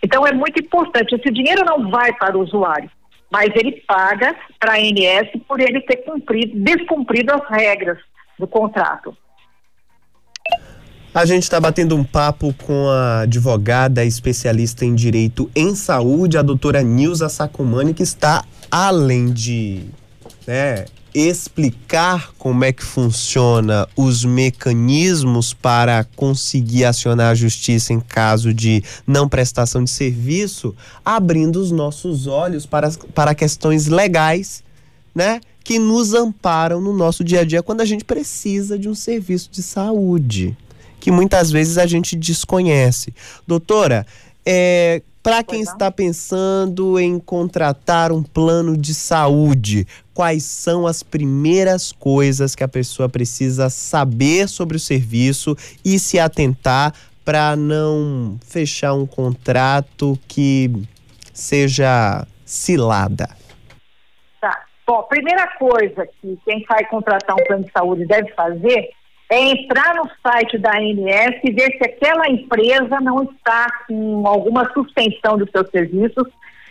Então 0.04 0.25
é 0.25 0.32
muito 0.32 0.60
importante. 0.60 1.16
Esse 1.16 1.32
dinheiro 1.32 1.63
não 1.66 1.90
vai 1.90 2.13
para 2.13 2.38
o 2.38 2.42
usuário, 2.42 2.90
mas 3.32 3.50
ele 3.56 3.84
paga 3.88 4.36
para 4.60 4.74
a 4.74 4.78
ANS 4.78 5.30
por 5.48 5.60
ele 5.60 5.82
ter 5.82 5.98
cumprido, 5.98 6.58
descumprido 6.58 7.34
as 7.34 7.48
regras 7.50 7.98
do 8.38 8.48
contrato. 8.48 9.16
A 11.13 11.25
gente 11.25 11.44
está 11.44 11.60
batendo 11.60 11.94
um 11.94 12.06
papo 12.06 12.56
com 12.65 12.88
a 12.88 13.22
advogada 13.24 14.06
especialista 14.06 14.86
em 14.86 14.96
direito 14.96 15.51
em 15.53 15.75
saúde, 15.75 16.38
a 16.38 16.41
doutora 16.41 16.82
Nilza 16.82 17.27
Sacomani, 17.27 17.94
que 17.94 18.01
está 18.01 18.46
além 18.72 19.25
de 19.30 19.82
né, 20.48 20.86
explicar 21.13 22.32
como 22.38 22.63
é 22.63 22.72
que 22.72 22.82
funciona 22.82 23.89
os 23.94 24.24
mecanismos 24.24 25.53
para 25.53 26.06
conseguir 26.15 26.86
acionar 26.86 27.32
a 27.32 27.36
justiça 27.36 27.91
em 27.91 28.00
caso 28.00 28.53
de 28.53 28.82
não 29.06 29.27
prestação 29.27 29.84
de 29.84 29.89
serviço, 29.89 30.74
abrindo 31.03 31.58
os 31.58 31.72
nossos 31.72 32.25
olhos 32.25 32.65
para, 32.65 32.89
para 33.13 33.36
questões 33.36 33.88
legais, 33.88 34.63
né? 35.13 35.41
Que 35.62 35.77
nos 35.77 36.13
amparam 36.13 36.80
no 36.80 36.94
nosso 36.94 37.22
dia 37.22 37.41
a 37.41 37.44
dia 37.44 37.62
quando 37.62 37.82
a 37.82 37.86
gente 37.86 38.06
precisa 38.06 38.80
de 38.80 38.88
um 38.88 38.96
serviço 38.96 39.50
de 39.51 39.62
saúde 39.62 40.56
que 41.01 41.12
muitas 41.12 41.51
vezes 41.51 41.77
a 41.77 41.86
gente 41.86 42.15
desconhece. 42.15 43.13
Doutora, 43.46 44.05
é, 44.46 45.01
Para 45.24 45.43
quem 45.43 45.62
está 45.62 45.91
pensando 45.91 47.00
em 47.00 47.20
contratar 47.20 48.12
um 48.12 48.24
plano 48.24 48.75
de 48.75 48.91
saúde, 48.91 49.86
quais 50.15 50.43
são 50.43 50.88
as 50.88 51.03
primeiras 51.03 51.91
coisas 51.91 52.55
que 52.55 52.63
a 52.63 52.67
pessoa 52.67 53.08
precisa 53.08 53.70
saber 53.70 54.48
sobre 54.48 54.77
o 54.77 54.79
serviço 54.79 55.55
e 55.86 56.00
se 56.00 56.17
atentar 56.17 56.93
para 57.24 57.55
não 57.55 58.39
fechar 58.43 58.96
um 58.96 59.05
contrato 59.05 60.17
que 60.27 60.72
seja 61.31 62.25
cilada? 62.43 63.29
Tá. 64.39 64.65
Bom, 64.88 65.03
primeira 65.03 65.48
coisa 65.60 66.08
que 66.20 66.36
quem 66.43 66.65
vai 66.67 66.84
contratar 66.86 67.36
um 67.36 67.43
plano 67.46 67.63
de 67.63 67.72
saúde 67.72 68.08
deve 68.08 68.31
fazer 68.34 68.89
é 69.31 69.39
entrar 69.51 69.95
no 69.95 70.09
site 70.21 70.57
da 70.57 70.71
ANS 70.71 71.39
e 71.41 71.51
ver 71.53 71.71
se 71.77 71.85
aquela 71.85 72.29
empresa 72.29 73.00
não 73.00 73.23
está 73.23 73.65
com 73.88 74.27
alguma 74.27 74.69
suspensão 74.73 75.38
dos 75.38 75.50
seus 75.50 75.69
serviços 75.69 76.27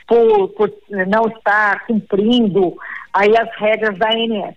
por, 0.06 0.48
por 0.50 0.70
não 1.08 1.26
estar 1.28 1.86
cumprindo 1.86 2.76
aí 3.14 3.34
as 3.34 3.48
regras 3.56 3.98
da 3.98 4.08
ANS. 4.08 4.54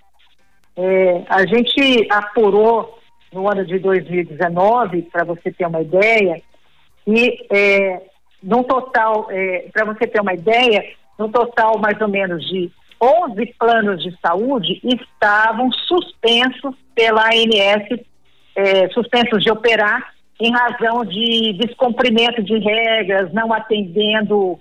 É, 0.76 1.24
a 1.30 1.46
gente 1.46 2.06
apurou 2.12 3.00
no 3.32 3.50
ano 3.50 3.66
de 3.66 3.80
2019, 3.80 5.04
para 5.04 5.24
você 5.24 5.50
ter 5.54 5.66
uma 5.66 5.82
ideia, 5.82 6.42
e 7.08 7.48
é, 7.50 8.02
no 8.44 8.66
total, 8.66 9.28
é, 9.32 9.70
para 9.72 9.86
você 9.86 10.06
ter 10.08 10.20
uma 10.20 10.34
ideia, 10.34 10.84
no 11.18 11.30
total 11.30 11.80
mais 11.80 12.00
ou 12.02 12.10
menos 12.10 12.46
de 12.50 12.70
11 13.04 13.46
planos 13.60 14.02
de 14.02 14.18
saúde 14.22 14.80
estavam 14.84 15.70
suspensos 15.72 16.76
pela 16.96 17.26
ANS, 17.28 18.00
é, 18.56 18.88
suspensos 18.90 19.44
de 19.44 19.52
operar 19.52 20.14
em 20.40 20.52
razão 20.52 21.04
de 21.04 21.54
descumprimento 21.54 22.42
de 22.42 22.58
regras, 22.60 23.34
não 23.34 23.52
atendendo 23.52 24.58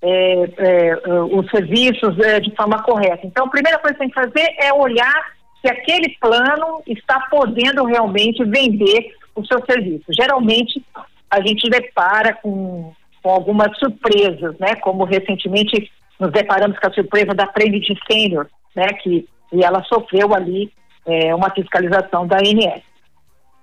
é, 0.00 0.42
é, 0.56 1.00
os 1.32 1.50
serviços 1.50 2.18
é, 2.20 2.38
de 2.38 2.54
forma 2.54 2.82
correta. 2.82 3.26
Então, 3.26 3.46
a 3.46 3.50
primeira 3.50 3.78
coisa 3.78 3.94
que 3.94 4.00
tem 4.00 4.08
que 4.08 4.14
fazer 4.14 4.54
é 4.58 4.72
olhar 4.72 5.32
se 5.60 5.70
aquele 5.70 6.16
plano 6.20 6.82
está 6.86 7.20
podendo 7.30 7.84
realmente 7.84 8.42
vender 8.44 9.14
o 9.34 9.44
seu 9.44 9.62
serviço. 9.66 10.06
Geralmente, 10.10 10.82
a 11.30 11.40
gente 11.40 11.68
depara 11.68 12.34
com, 12.34 12.92
com 13.22 13.30
algumas 13.30 13.76
surpresas, 13.78 14.56
né? 14.58 14.74
Como 14.76 15.04
recentemente 15.04 15.90
nos 16.20 16.30
deparamos 16.30 16.78
com 16.78 16.86
a 16.86 16.92
surpresa 16.92 17.34
da 17.34 17.46
Trinity 17.46 17.98
Senior, 18.08 18.46
né? 18.76 18.86
Que, 19.02 19.26
e 19.52 19.64
ela 19.64 19.82
sofreu 19.84 20.34
ali 20.34 20.70
é, 21.06 21.34
uma 21.34 21.50
fiscalização 21.50 22.26
da 22.26 22.36
ANS. 22.36 22.82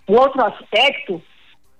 O 0.07 0.13
outro 0.13 0.43
aspecto 0.43 1.21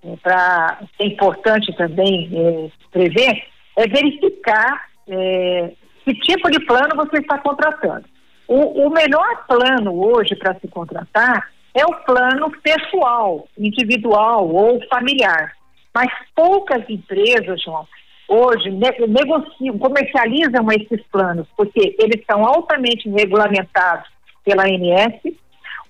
é, 0.03 1.03
é 1.03 1.07
importante 1.07 1.75
também 1.75 2.29
é, 2.31 2.69
prever 2.91 3.43
é 3.75 3.87
verificar 3.87 4.87
é, 5.07 5.71
que 6.03 6.13
tipo 6.15 6.49
de 6.49 6.59
plano 6.65 6.95
você 6.95 7.17
está 7.17 7.37
contratando. 7.37 8.05
O, 8.47 8.87
o 8.87 8.89
melhor 8.89 9.45
plano 9.45 9.93
hoje 9.93 10.35
para 10.35 10.55
se 10.59 10.67
contratar 10.67 11.49
é 11.73 11.85
o 11.85 11.93
plano 12.05 12.51
pessoal, 12.63 13.47
individual 13.57 14.49
ou 14.49 14.81
familiar. 14.87 15.53
Mas 15.93 16.09
poucas 16.35 16.89
empresas, 16.89 17.61
João, 17.61 17.87
hoje 18.27 18.69
negociam, 18.69 19.77
comercializam 19.77 20.67
esses 20.71 21.01
planos, 21.11 21.47
porque 21.55 21.95
eles 21.99 22.23
são 22.29 22.45
altamente 22.45 23.09
regulamentados 23.09 24.09
pela 24.43 24.63
ANS. 24.63 25.35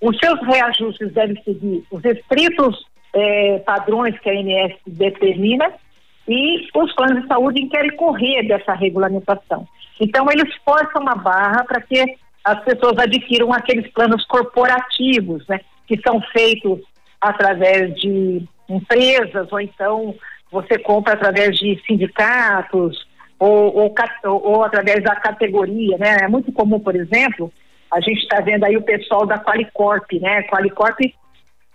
Os 0.00 0.16
seus 0.18 0.40
reajustes 0.46 1.12
devem 1.12 1.42
seguir 1.42 1.84
os 1.90 2.04
estritos 2.04 2.86
eh, 3.14 3.58
padrões 3.66 4.18
que 4.20 4.30
a 4.30 4.32
ANS 4.32 4.74
determina 4.86 5.72
e 6.28 6.68
os 6.74 6.94
planos 6.94 7.22
de 7.22 7.28
saúde 7.28 7.66
querem 7.68 7.96
correr 7.96 8.42
dessa 8.46 8.74
regulamentação. 8.74 9.66
Então, 10.00 10.26
eles 10.30 10.54
forçam 10.64 11.02
uma 11.02 11.14
barra 11.14 11.64
para 11.64 11.80
que 11.80 12.16
as 12.44 12.62
pessoas 12.64 12.98
adquiram 12.98 13.52
aqueles 13.52 13.90
planos 13.92 14.24
corporativos, 14.26 15.46
né, 15.48 15.60
que 15.86 16.00
são 16.06 16.20
feitos 16.32 16.80
através 17.20 17.94
de 17.96 18.42
empresas, 18.68 19.50
ou 19.50 19.60
então 19.60 20.14
você 20.50 20.78
compra 20.78 21.14
através 21.14 21.56
de 21.56 21.80
sindicatos, 21.86 23.06
ou, 23.38 23.76
ou, 23.76 23.94
ou 24.24 24.64
através 24.64 25.02
da 25.02 25.14
categoria, 25.16 25.96
né? 25.98 26.18
É 26.22 26.28
muito 26.28 26.50
comum, 26.52 26.80
por 26.80 26.96
exemplo, 26.96 27.52
a 27.92 28.00
gente 28.00 28.22
está 28.22 28.40
vendo 28.40 28.64
aí 28.64 28.76
o 28.76 28.82
pessoal 28.82 29.26
da 29.26 29.38
Qualicorp, 29.38 30.12
né? 30.20 30.42
Qualicorp, 30.44 30.98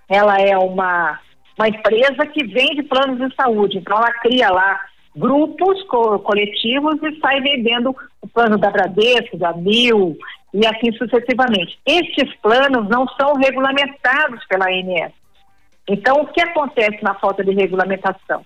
ela 0.09 0.39
é 0.39 0.57
uma, 0.57 1.19
uma 1.57 1.67
empresa 1.67 2.25
que 2.27 2.43
vende 2.45 2.83
planos 2.83 3.17
de 3.17 3.35
saúde, 3.35 3.77
então 3.77 3.97
ela 3.97 4.11
cria 4.13 4.49
lá 4.49 4.79
grupos 5.15 5.81
co 5.83 6.19
coletivos 6.19 6.95
e 7.03 7.19
sai 7.19 7.39
vendendo 7.39 7.95
o 8.21 8.27
plano 8.27 8.57
da 8.57 8.71
Bradesco, 8.71 9.37
da 9.37 9.53
Mil 9.53 10.17
e 10.53 10.65
assim 10.65 10.91
sucessivamente. 10.93 11.79
Estes 11.85 12.35
planos 12.41 12.89
não 12.89 13.07
são 13.09 13.33
regulamentados 13.35 14.45
pela 14.47 14.65
ANS. 14.65 15.13
Então, 15.87 16.21
o 16.21 16.27
que 16.27 16.41
acontece 16.41 17.03
na 17.03 17.13
falta 17.15 17.43
de 17.43 17.51
regulamentação? 17.51 18.45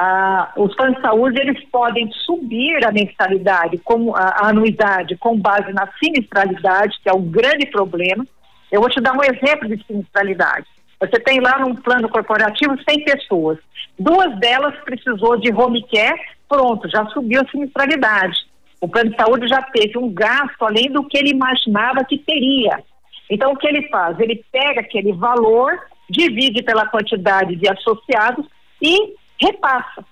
Ah, 0.00 0.52
os 0.56 0.76
planos 0.76 0.94
de 0.94 1.02
saúde 1.02 1.40
eles 1.40 1.60
podem 1.72 2.08
subir 2.12 2.86
a 2.86 2.92
mensalidade, 2.92 3.78
como 3.78 4.14
a, 4.14 4.20
a 4.20 4.48
anuidade, 4.50 5.16
com 5.16 5.36
base 5.36 5.72
na 5.72 5.88
sinistralidade, 5.98 7.00
que 7.02 7.08
é 7.08 7.12
um 7.12 7.28
grande 7.28 7.66
problema. 7.66 8.24
Eu 8.70 8.80
vou 8.80 8.88
te 8.88 9.00
dar 9.00 9.12
um 9.12 9.24
exemplo 9.24 9.66
de 9.68 9.84
sinistralidade. 9.84 10.66
Você 11.00 11.18
tem 11.18 11.40
lá 11.40 11.58
num 11.58 11.74
plano 11.74 12.08
corporativo 12.08 12.76
100 12.88 13.04
pessoas. 13.04 13.58
Duas 13.98 14.38
delas 14.38 14.74
precisou 14.84 15.36
de 15.36 15.52
home 15.52 15.84
care, 15.88 16.20
pronto, 16.48 16.88
já 16.88 17.04
subiu 17.06 17.40
a 17.40 17.50
sinistralidade. 17.50 18.46
O 18.80 18.86
plano 18.88 19.10
de 19.10 19.16
saúde 19.16 19.48
já 19.48 19.60
teve 19.62 19.98
um 19.98 20.12
gasto 20.12 20.62
além 20.62 20.92
do 20.92 21.02
que 21.08 21.18
ele 21.18 21.30
imaginava 21.30 22.04
que 22.04 22.18
teria. 22.18 22.84
Então, 23.28 23.50
o 23.50 23.56
que 23.56 23.66
ele 23.66 23.88
faz? 23.88 24.18
Ele 24.20 24.44
pega 24.52 24.80
aquele 24.80 25.12
valor, 25.12 25.76
divide 26.08 26.62
pela 26.62 26.86
quantidade 26.86 27.56
de 27.56 27.68
associados 27.68 28.46
e 28.80 29.14
repassa. 29.40 30.04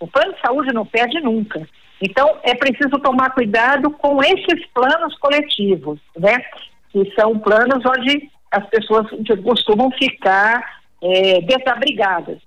O 0.00 0.06
plano 0.06 0.32
de 0.34 0.40
saúde 0.40 0.72
não 0.72 0.86
perde 0.86 1.20
nunca. 1.20 1.66
Então, 2.00 2.38
é 2.42 2.54
preciso 2.54 2.98
tomar 3.00 3.30
cuidado 3.30 3.90
com 3.90 4.22
esses 4.22 4.66
planos 4.72 5.16
coletivos, 5.18 5.98
né? 6.16 6.36
Que 6.90 7.12
são 7.14 7.38
planos 7.38 7.84
onde 7.84 8.30
as 8.50 8.64
pessoas 8.68 9.06
costumam 9.42 9.90
ficar 9.92 10.80
é, 11.02 11.40
desabrigadas. 11.40 12.38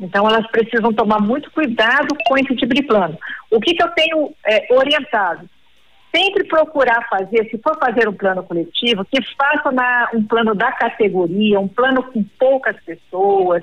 Então, 0.00 0.28
elas 0.28 0.46
precisam 0.48 0.92
tomar 0.92 1.20
muito 1.20 1.50
cuidado 1.52 2.08
com 2.26 2.36
esse 2.36 2.54
tipo 2.56 2.74
de 2.74 2.82
plano. 2.82 3.16
O 3.50 3.60
que, 3.60 3.74
que 3.74 3.82
eu 3.82 3.88
tenho 3.90 4.34
é, 4.44 4.74
orientado? 4.74 5.48
Sempre 6.14 6.44
procurar 6.44 7.06
fazer, 7.08 7.48
se 7.50 7.58
for 7.58 7.78
fazer 7.78 8.08
um 8.08 8.12
plano 8.12 8.42
coletivo, 8.42 9.04
que 9.04 9.22
faça 9.36 9.70
na, 9.70 10.10
um 10.12 10.22
plano 10.24 10.54
da 10.54 10.72
categoria, 10.72 11.60
um 11.60 11.68
plano 11.68 12.02
com 12.02 12.22
poucas 12.38 12.76
pessoas, 12.84 13.62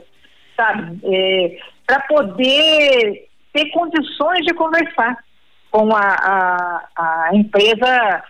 sabe? 0.56 1.00
É, 1.04 1.58
Para 1.86 2.00
poder 2.02 3.28
ter 3.54 3.70
condições 3.72 4.46
de 4.46 4.54
conversar 4.54 5.18
com 5.72 5.96
a, 5.96 6.02
a, 6.02 6.88
a 6.96 7.30
empresa 7.34 8.24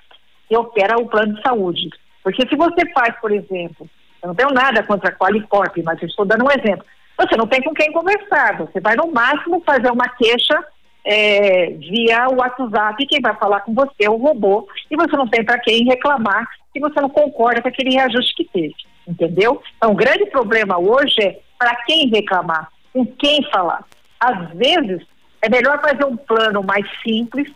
que 0.48 0.56
opera 0.56 0.98
o 0.98 1.08
plano 1.08 1.36
de 1.36 1.42
saúde. 1.42 1.90
Porque 2.24 2.48
se 2.48 2.56
você 2.56 2.90
faz, 2.94 3.16
por 3.20 3.32
exemplo, 3.32 3.90
eu 4.22 4.28
não 4.28 4.36
tenho 4.36 4.52
nada 4.52 4.84
contra 4.84 5.10
a 5.10 5.14
Qualicorp, 5.14 5.78
mas 5.84 6.02
estou 6.02 6.26
dando 6.26 6.46
um 6.46 6.52
exemplo. 6.52 6.86
Você 7.18 7.36
não 7.36 7.48
tem 7.48 7.62
com 7.62 7.74
quem 7.74 7.92
conversar, 7.92 8.58
você 8.58 8.80
vai 8.80 8.96
no 8.96 9.12
máximo 9.12 9.62
fazer 9.66 9.92
uma 9.92 10.08
queixa 10.10 10.64
é, 11.06 11.72
via 11.72 12.28
o 12.30 12.38
WhatsApp, 12.38 13.06
quem 13.06 13.22
vai 13.22 13.36
falar 13.36 13.60
com 13.62 13.74
você 13.74 14.06
é 14.06 14.10
o 14.10 14.16
robô, 14.16 14.68
e 14.90 14.96
você 14.96 15.16
não 15.18 15.28
tem 15.28 15.44
para 15.44 15.60
quem 15.60 15.84
reclamar 15.84 16.48
se 16.72 16.80
você 16.80 17.00
não 17.02 17.10
concorda 17.10 17.62
com 17.62 17.68
aquele 17.68 17.94
reajuste 17.94 18.34
que 18.36 18.46
teve, 18.46 18.76
entendeu? 19.08 19.62
Então, 19.78 19.92
o 19.92 19.96
grande 19.96 20.26
problema 20.28 20.80
hoje 20.80 21.22
é 21.22 21.40
para 21.64 21.76
quem 21.86 22.10
reclamar, 22.10 22.70
com 22.92 23.06
quem 23.06 23.42
falar. 23.50 23.86
Às 24.20 24.50
vezes, 24.50 25.02
é 25.42 25.48
melhor 25.48 25.82
fazer 25.82 26.04
um 26.04 26.18
plano 26.18 26.62
mais 26.62 26.86
simples, 27.02 27.50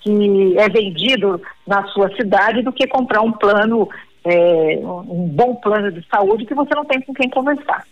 que 0.00 0.58
é 0.58 0.66
vendido 0.70 1.42
na 1.66 1.86
sua 1.88 2.08
cidade, 2.16 2.62
do 2.62 2.72
que 2.72 2.86
comprar 2.86 3.20
um 3.20 3.32
plano 3.32 3.86
é, 4.24 4.80
um 4.82 5.28
bom 5.28 5.54
plano 5.56 5.92
de 5.92 6.06
saúde 6.08 6.46
que 6.46 6.54
você 6.54 6.74
não 6.74 6.86
tem 6.86 7.02
com 7.02 7.12
quem 7.12 7.28
conversar. 7.28 7.84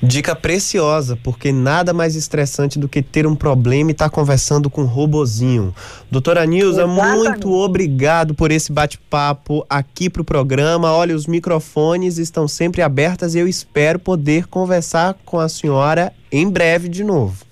Dica 0.00 0.36
preciosa, 0.36 1.18
porque 1.24 1.50
nada 1.50 1.92
mais 1.92 2.14
estressante 2.14 2.78
do 2.78 2.88
que 2.88 3.02
ter 3.02 3.26
um 3.26 3.34
problema 3.34 3.90
e 3.90 3.92
estar 3.92 4.08
tá 4.08 4.14
conversando 4.14 4.70
com 4.70 4.82
um 4.82 4.86
robozinho. 4.86 5.74
Doutora 6.08 6.46
Nilza, 6.46 6.86
muito 6.86 7.52
obrigado 7.52 8.32
por 8.32 8.52
esse 8.52 8.72
bate-papo 8.72 9.66
aqui 9.68 10.08
para 10.08 10.22
o 10.22 10.24
programa. 10.24 10.92
Olha, 10.92 11.16
os 11.16 11.26
microfones 11.26 12.16
estão 12.16 12.46
sempre 12.46 12.80
abertos 12.80 13.34
e 13.34 13.40
eu 13.40 13.48
espero 13.48 13.98
poder 13.98 14.46
conversar 14.46 15.16
com 15.24 15.40
a 15.40 15.48
senhora 15.48 16.12
em 16.30 16.48
breve 16.48 16.88
de 16.88 17.02
novo. 17.02 17.44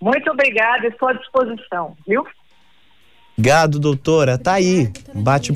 Muito 0.00 0.30
obrigada, 0.30 0.86
estou 0.86 1.08
à 1.08 1.14
disposição, 1.14 1.96
viu? 2.06 2.24
Gado, 3.40 3.78
doutora, 3.78 4.36
tá 4.36 4.54
aí. 4.54 4.92
Bate 5.14 5.52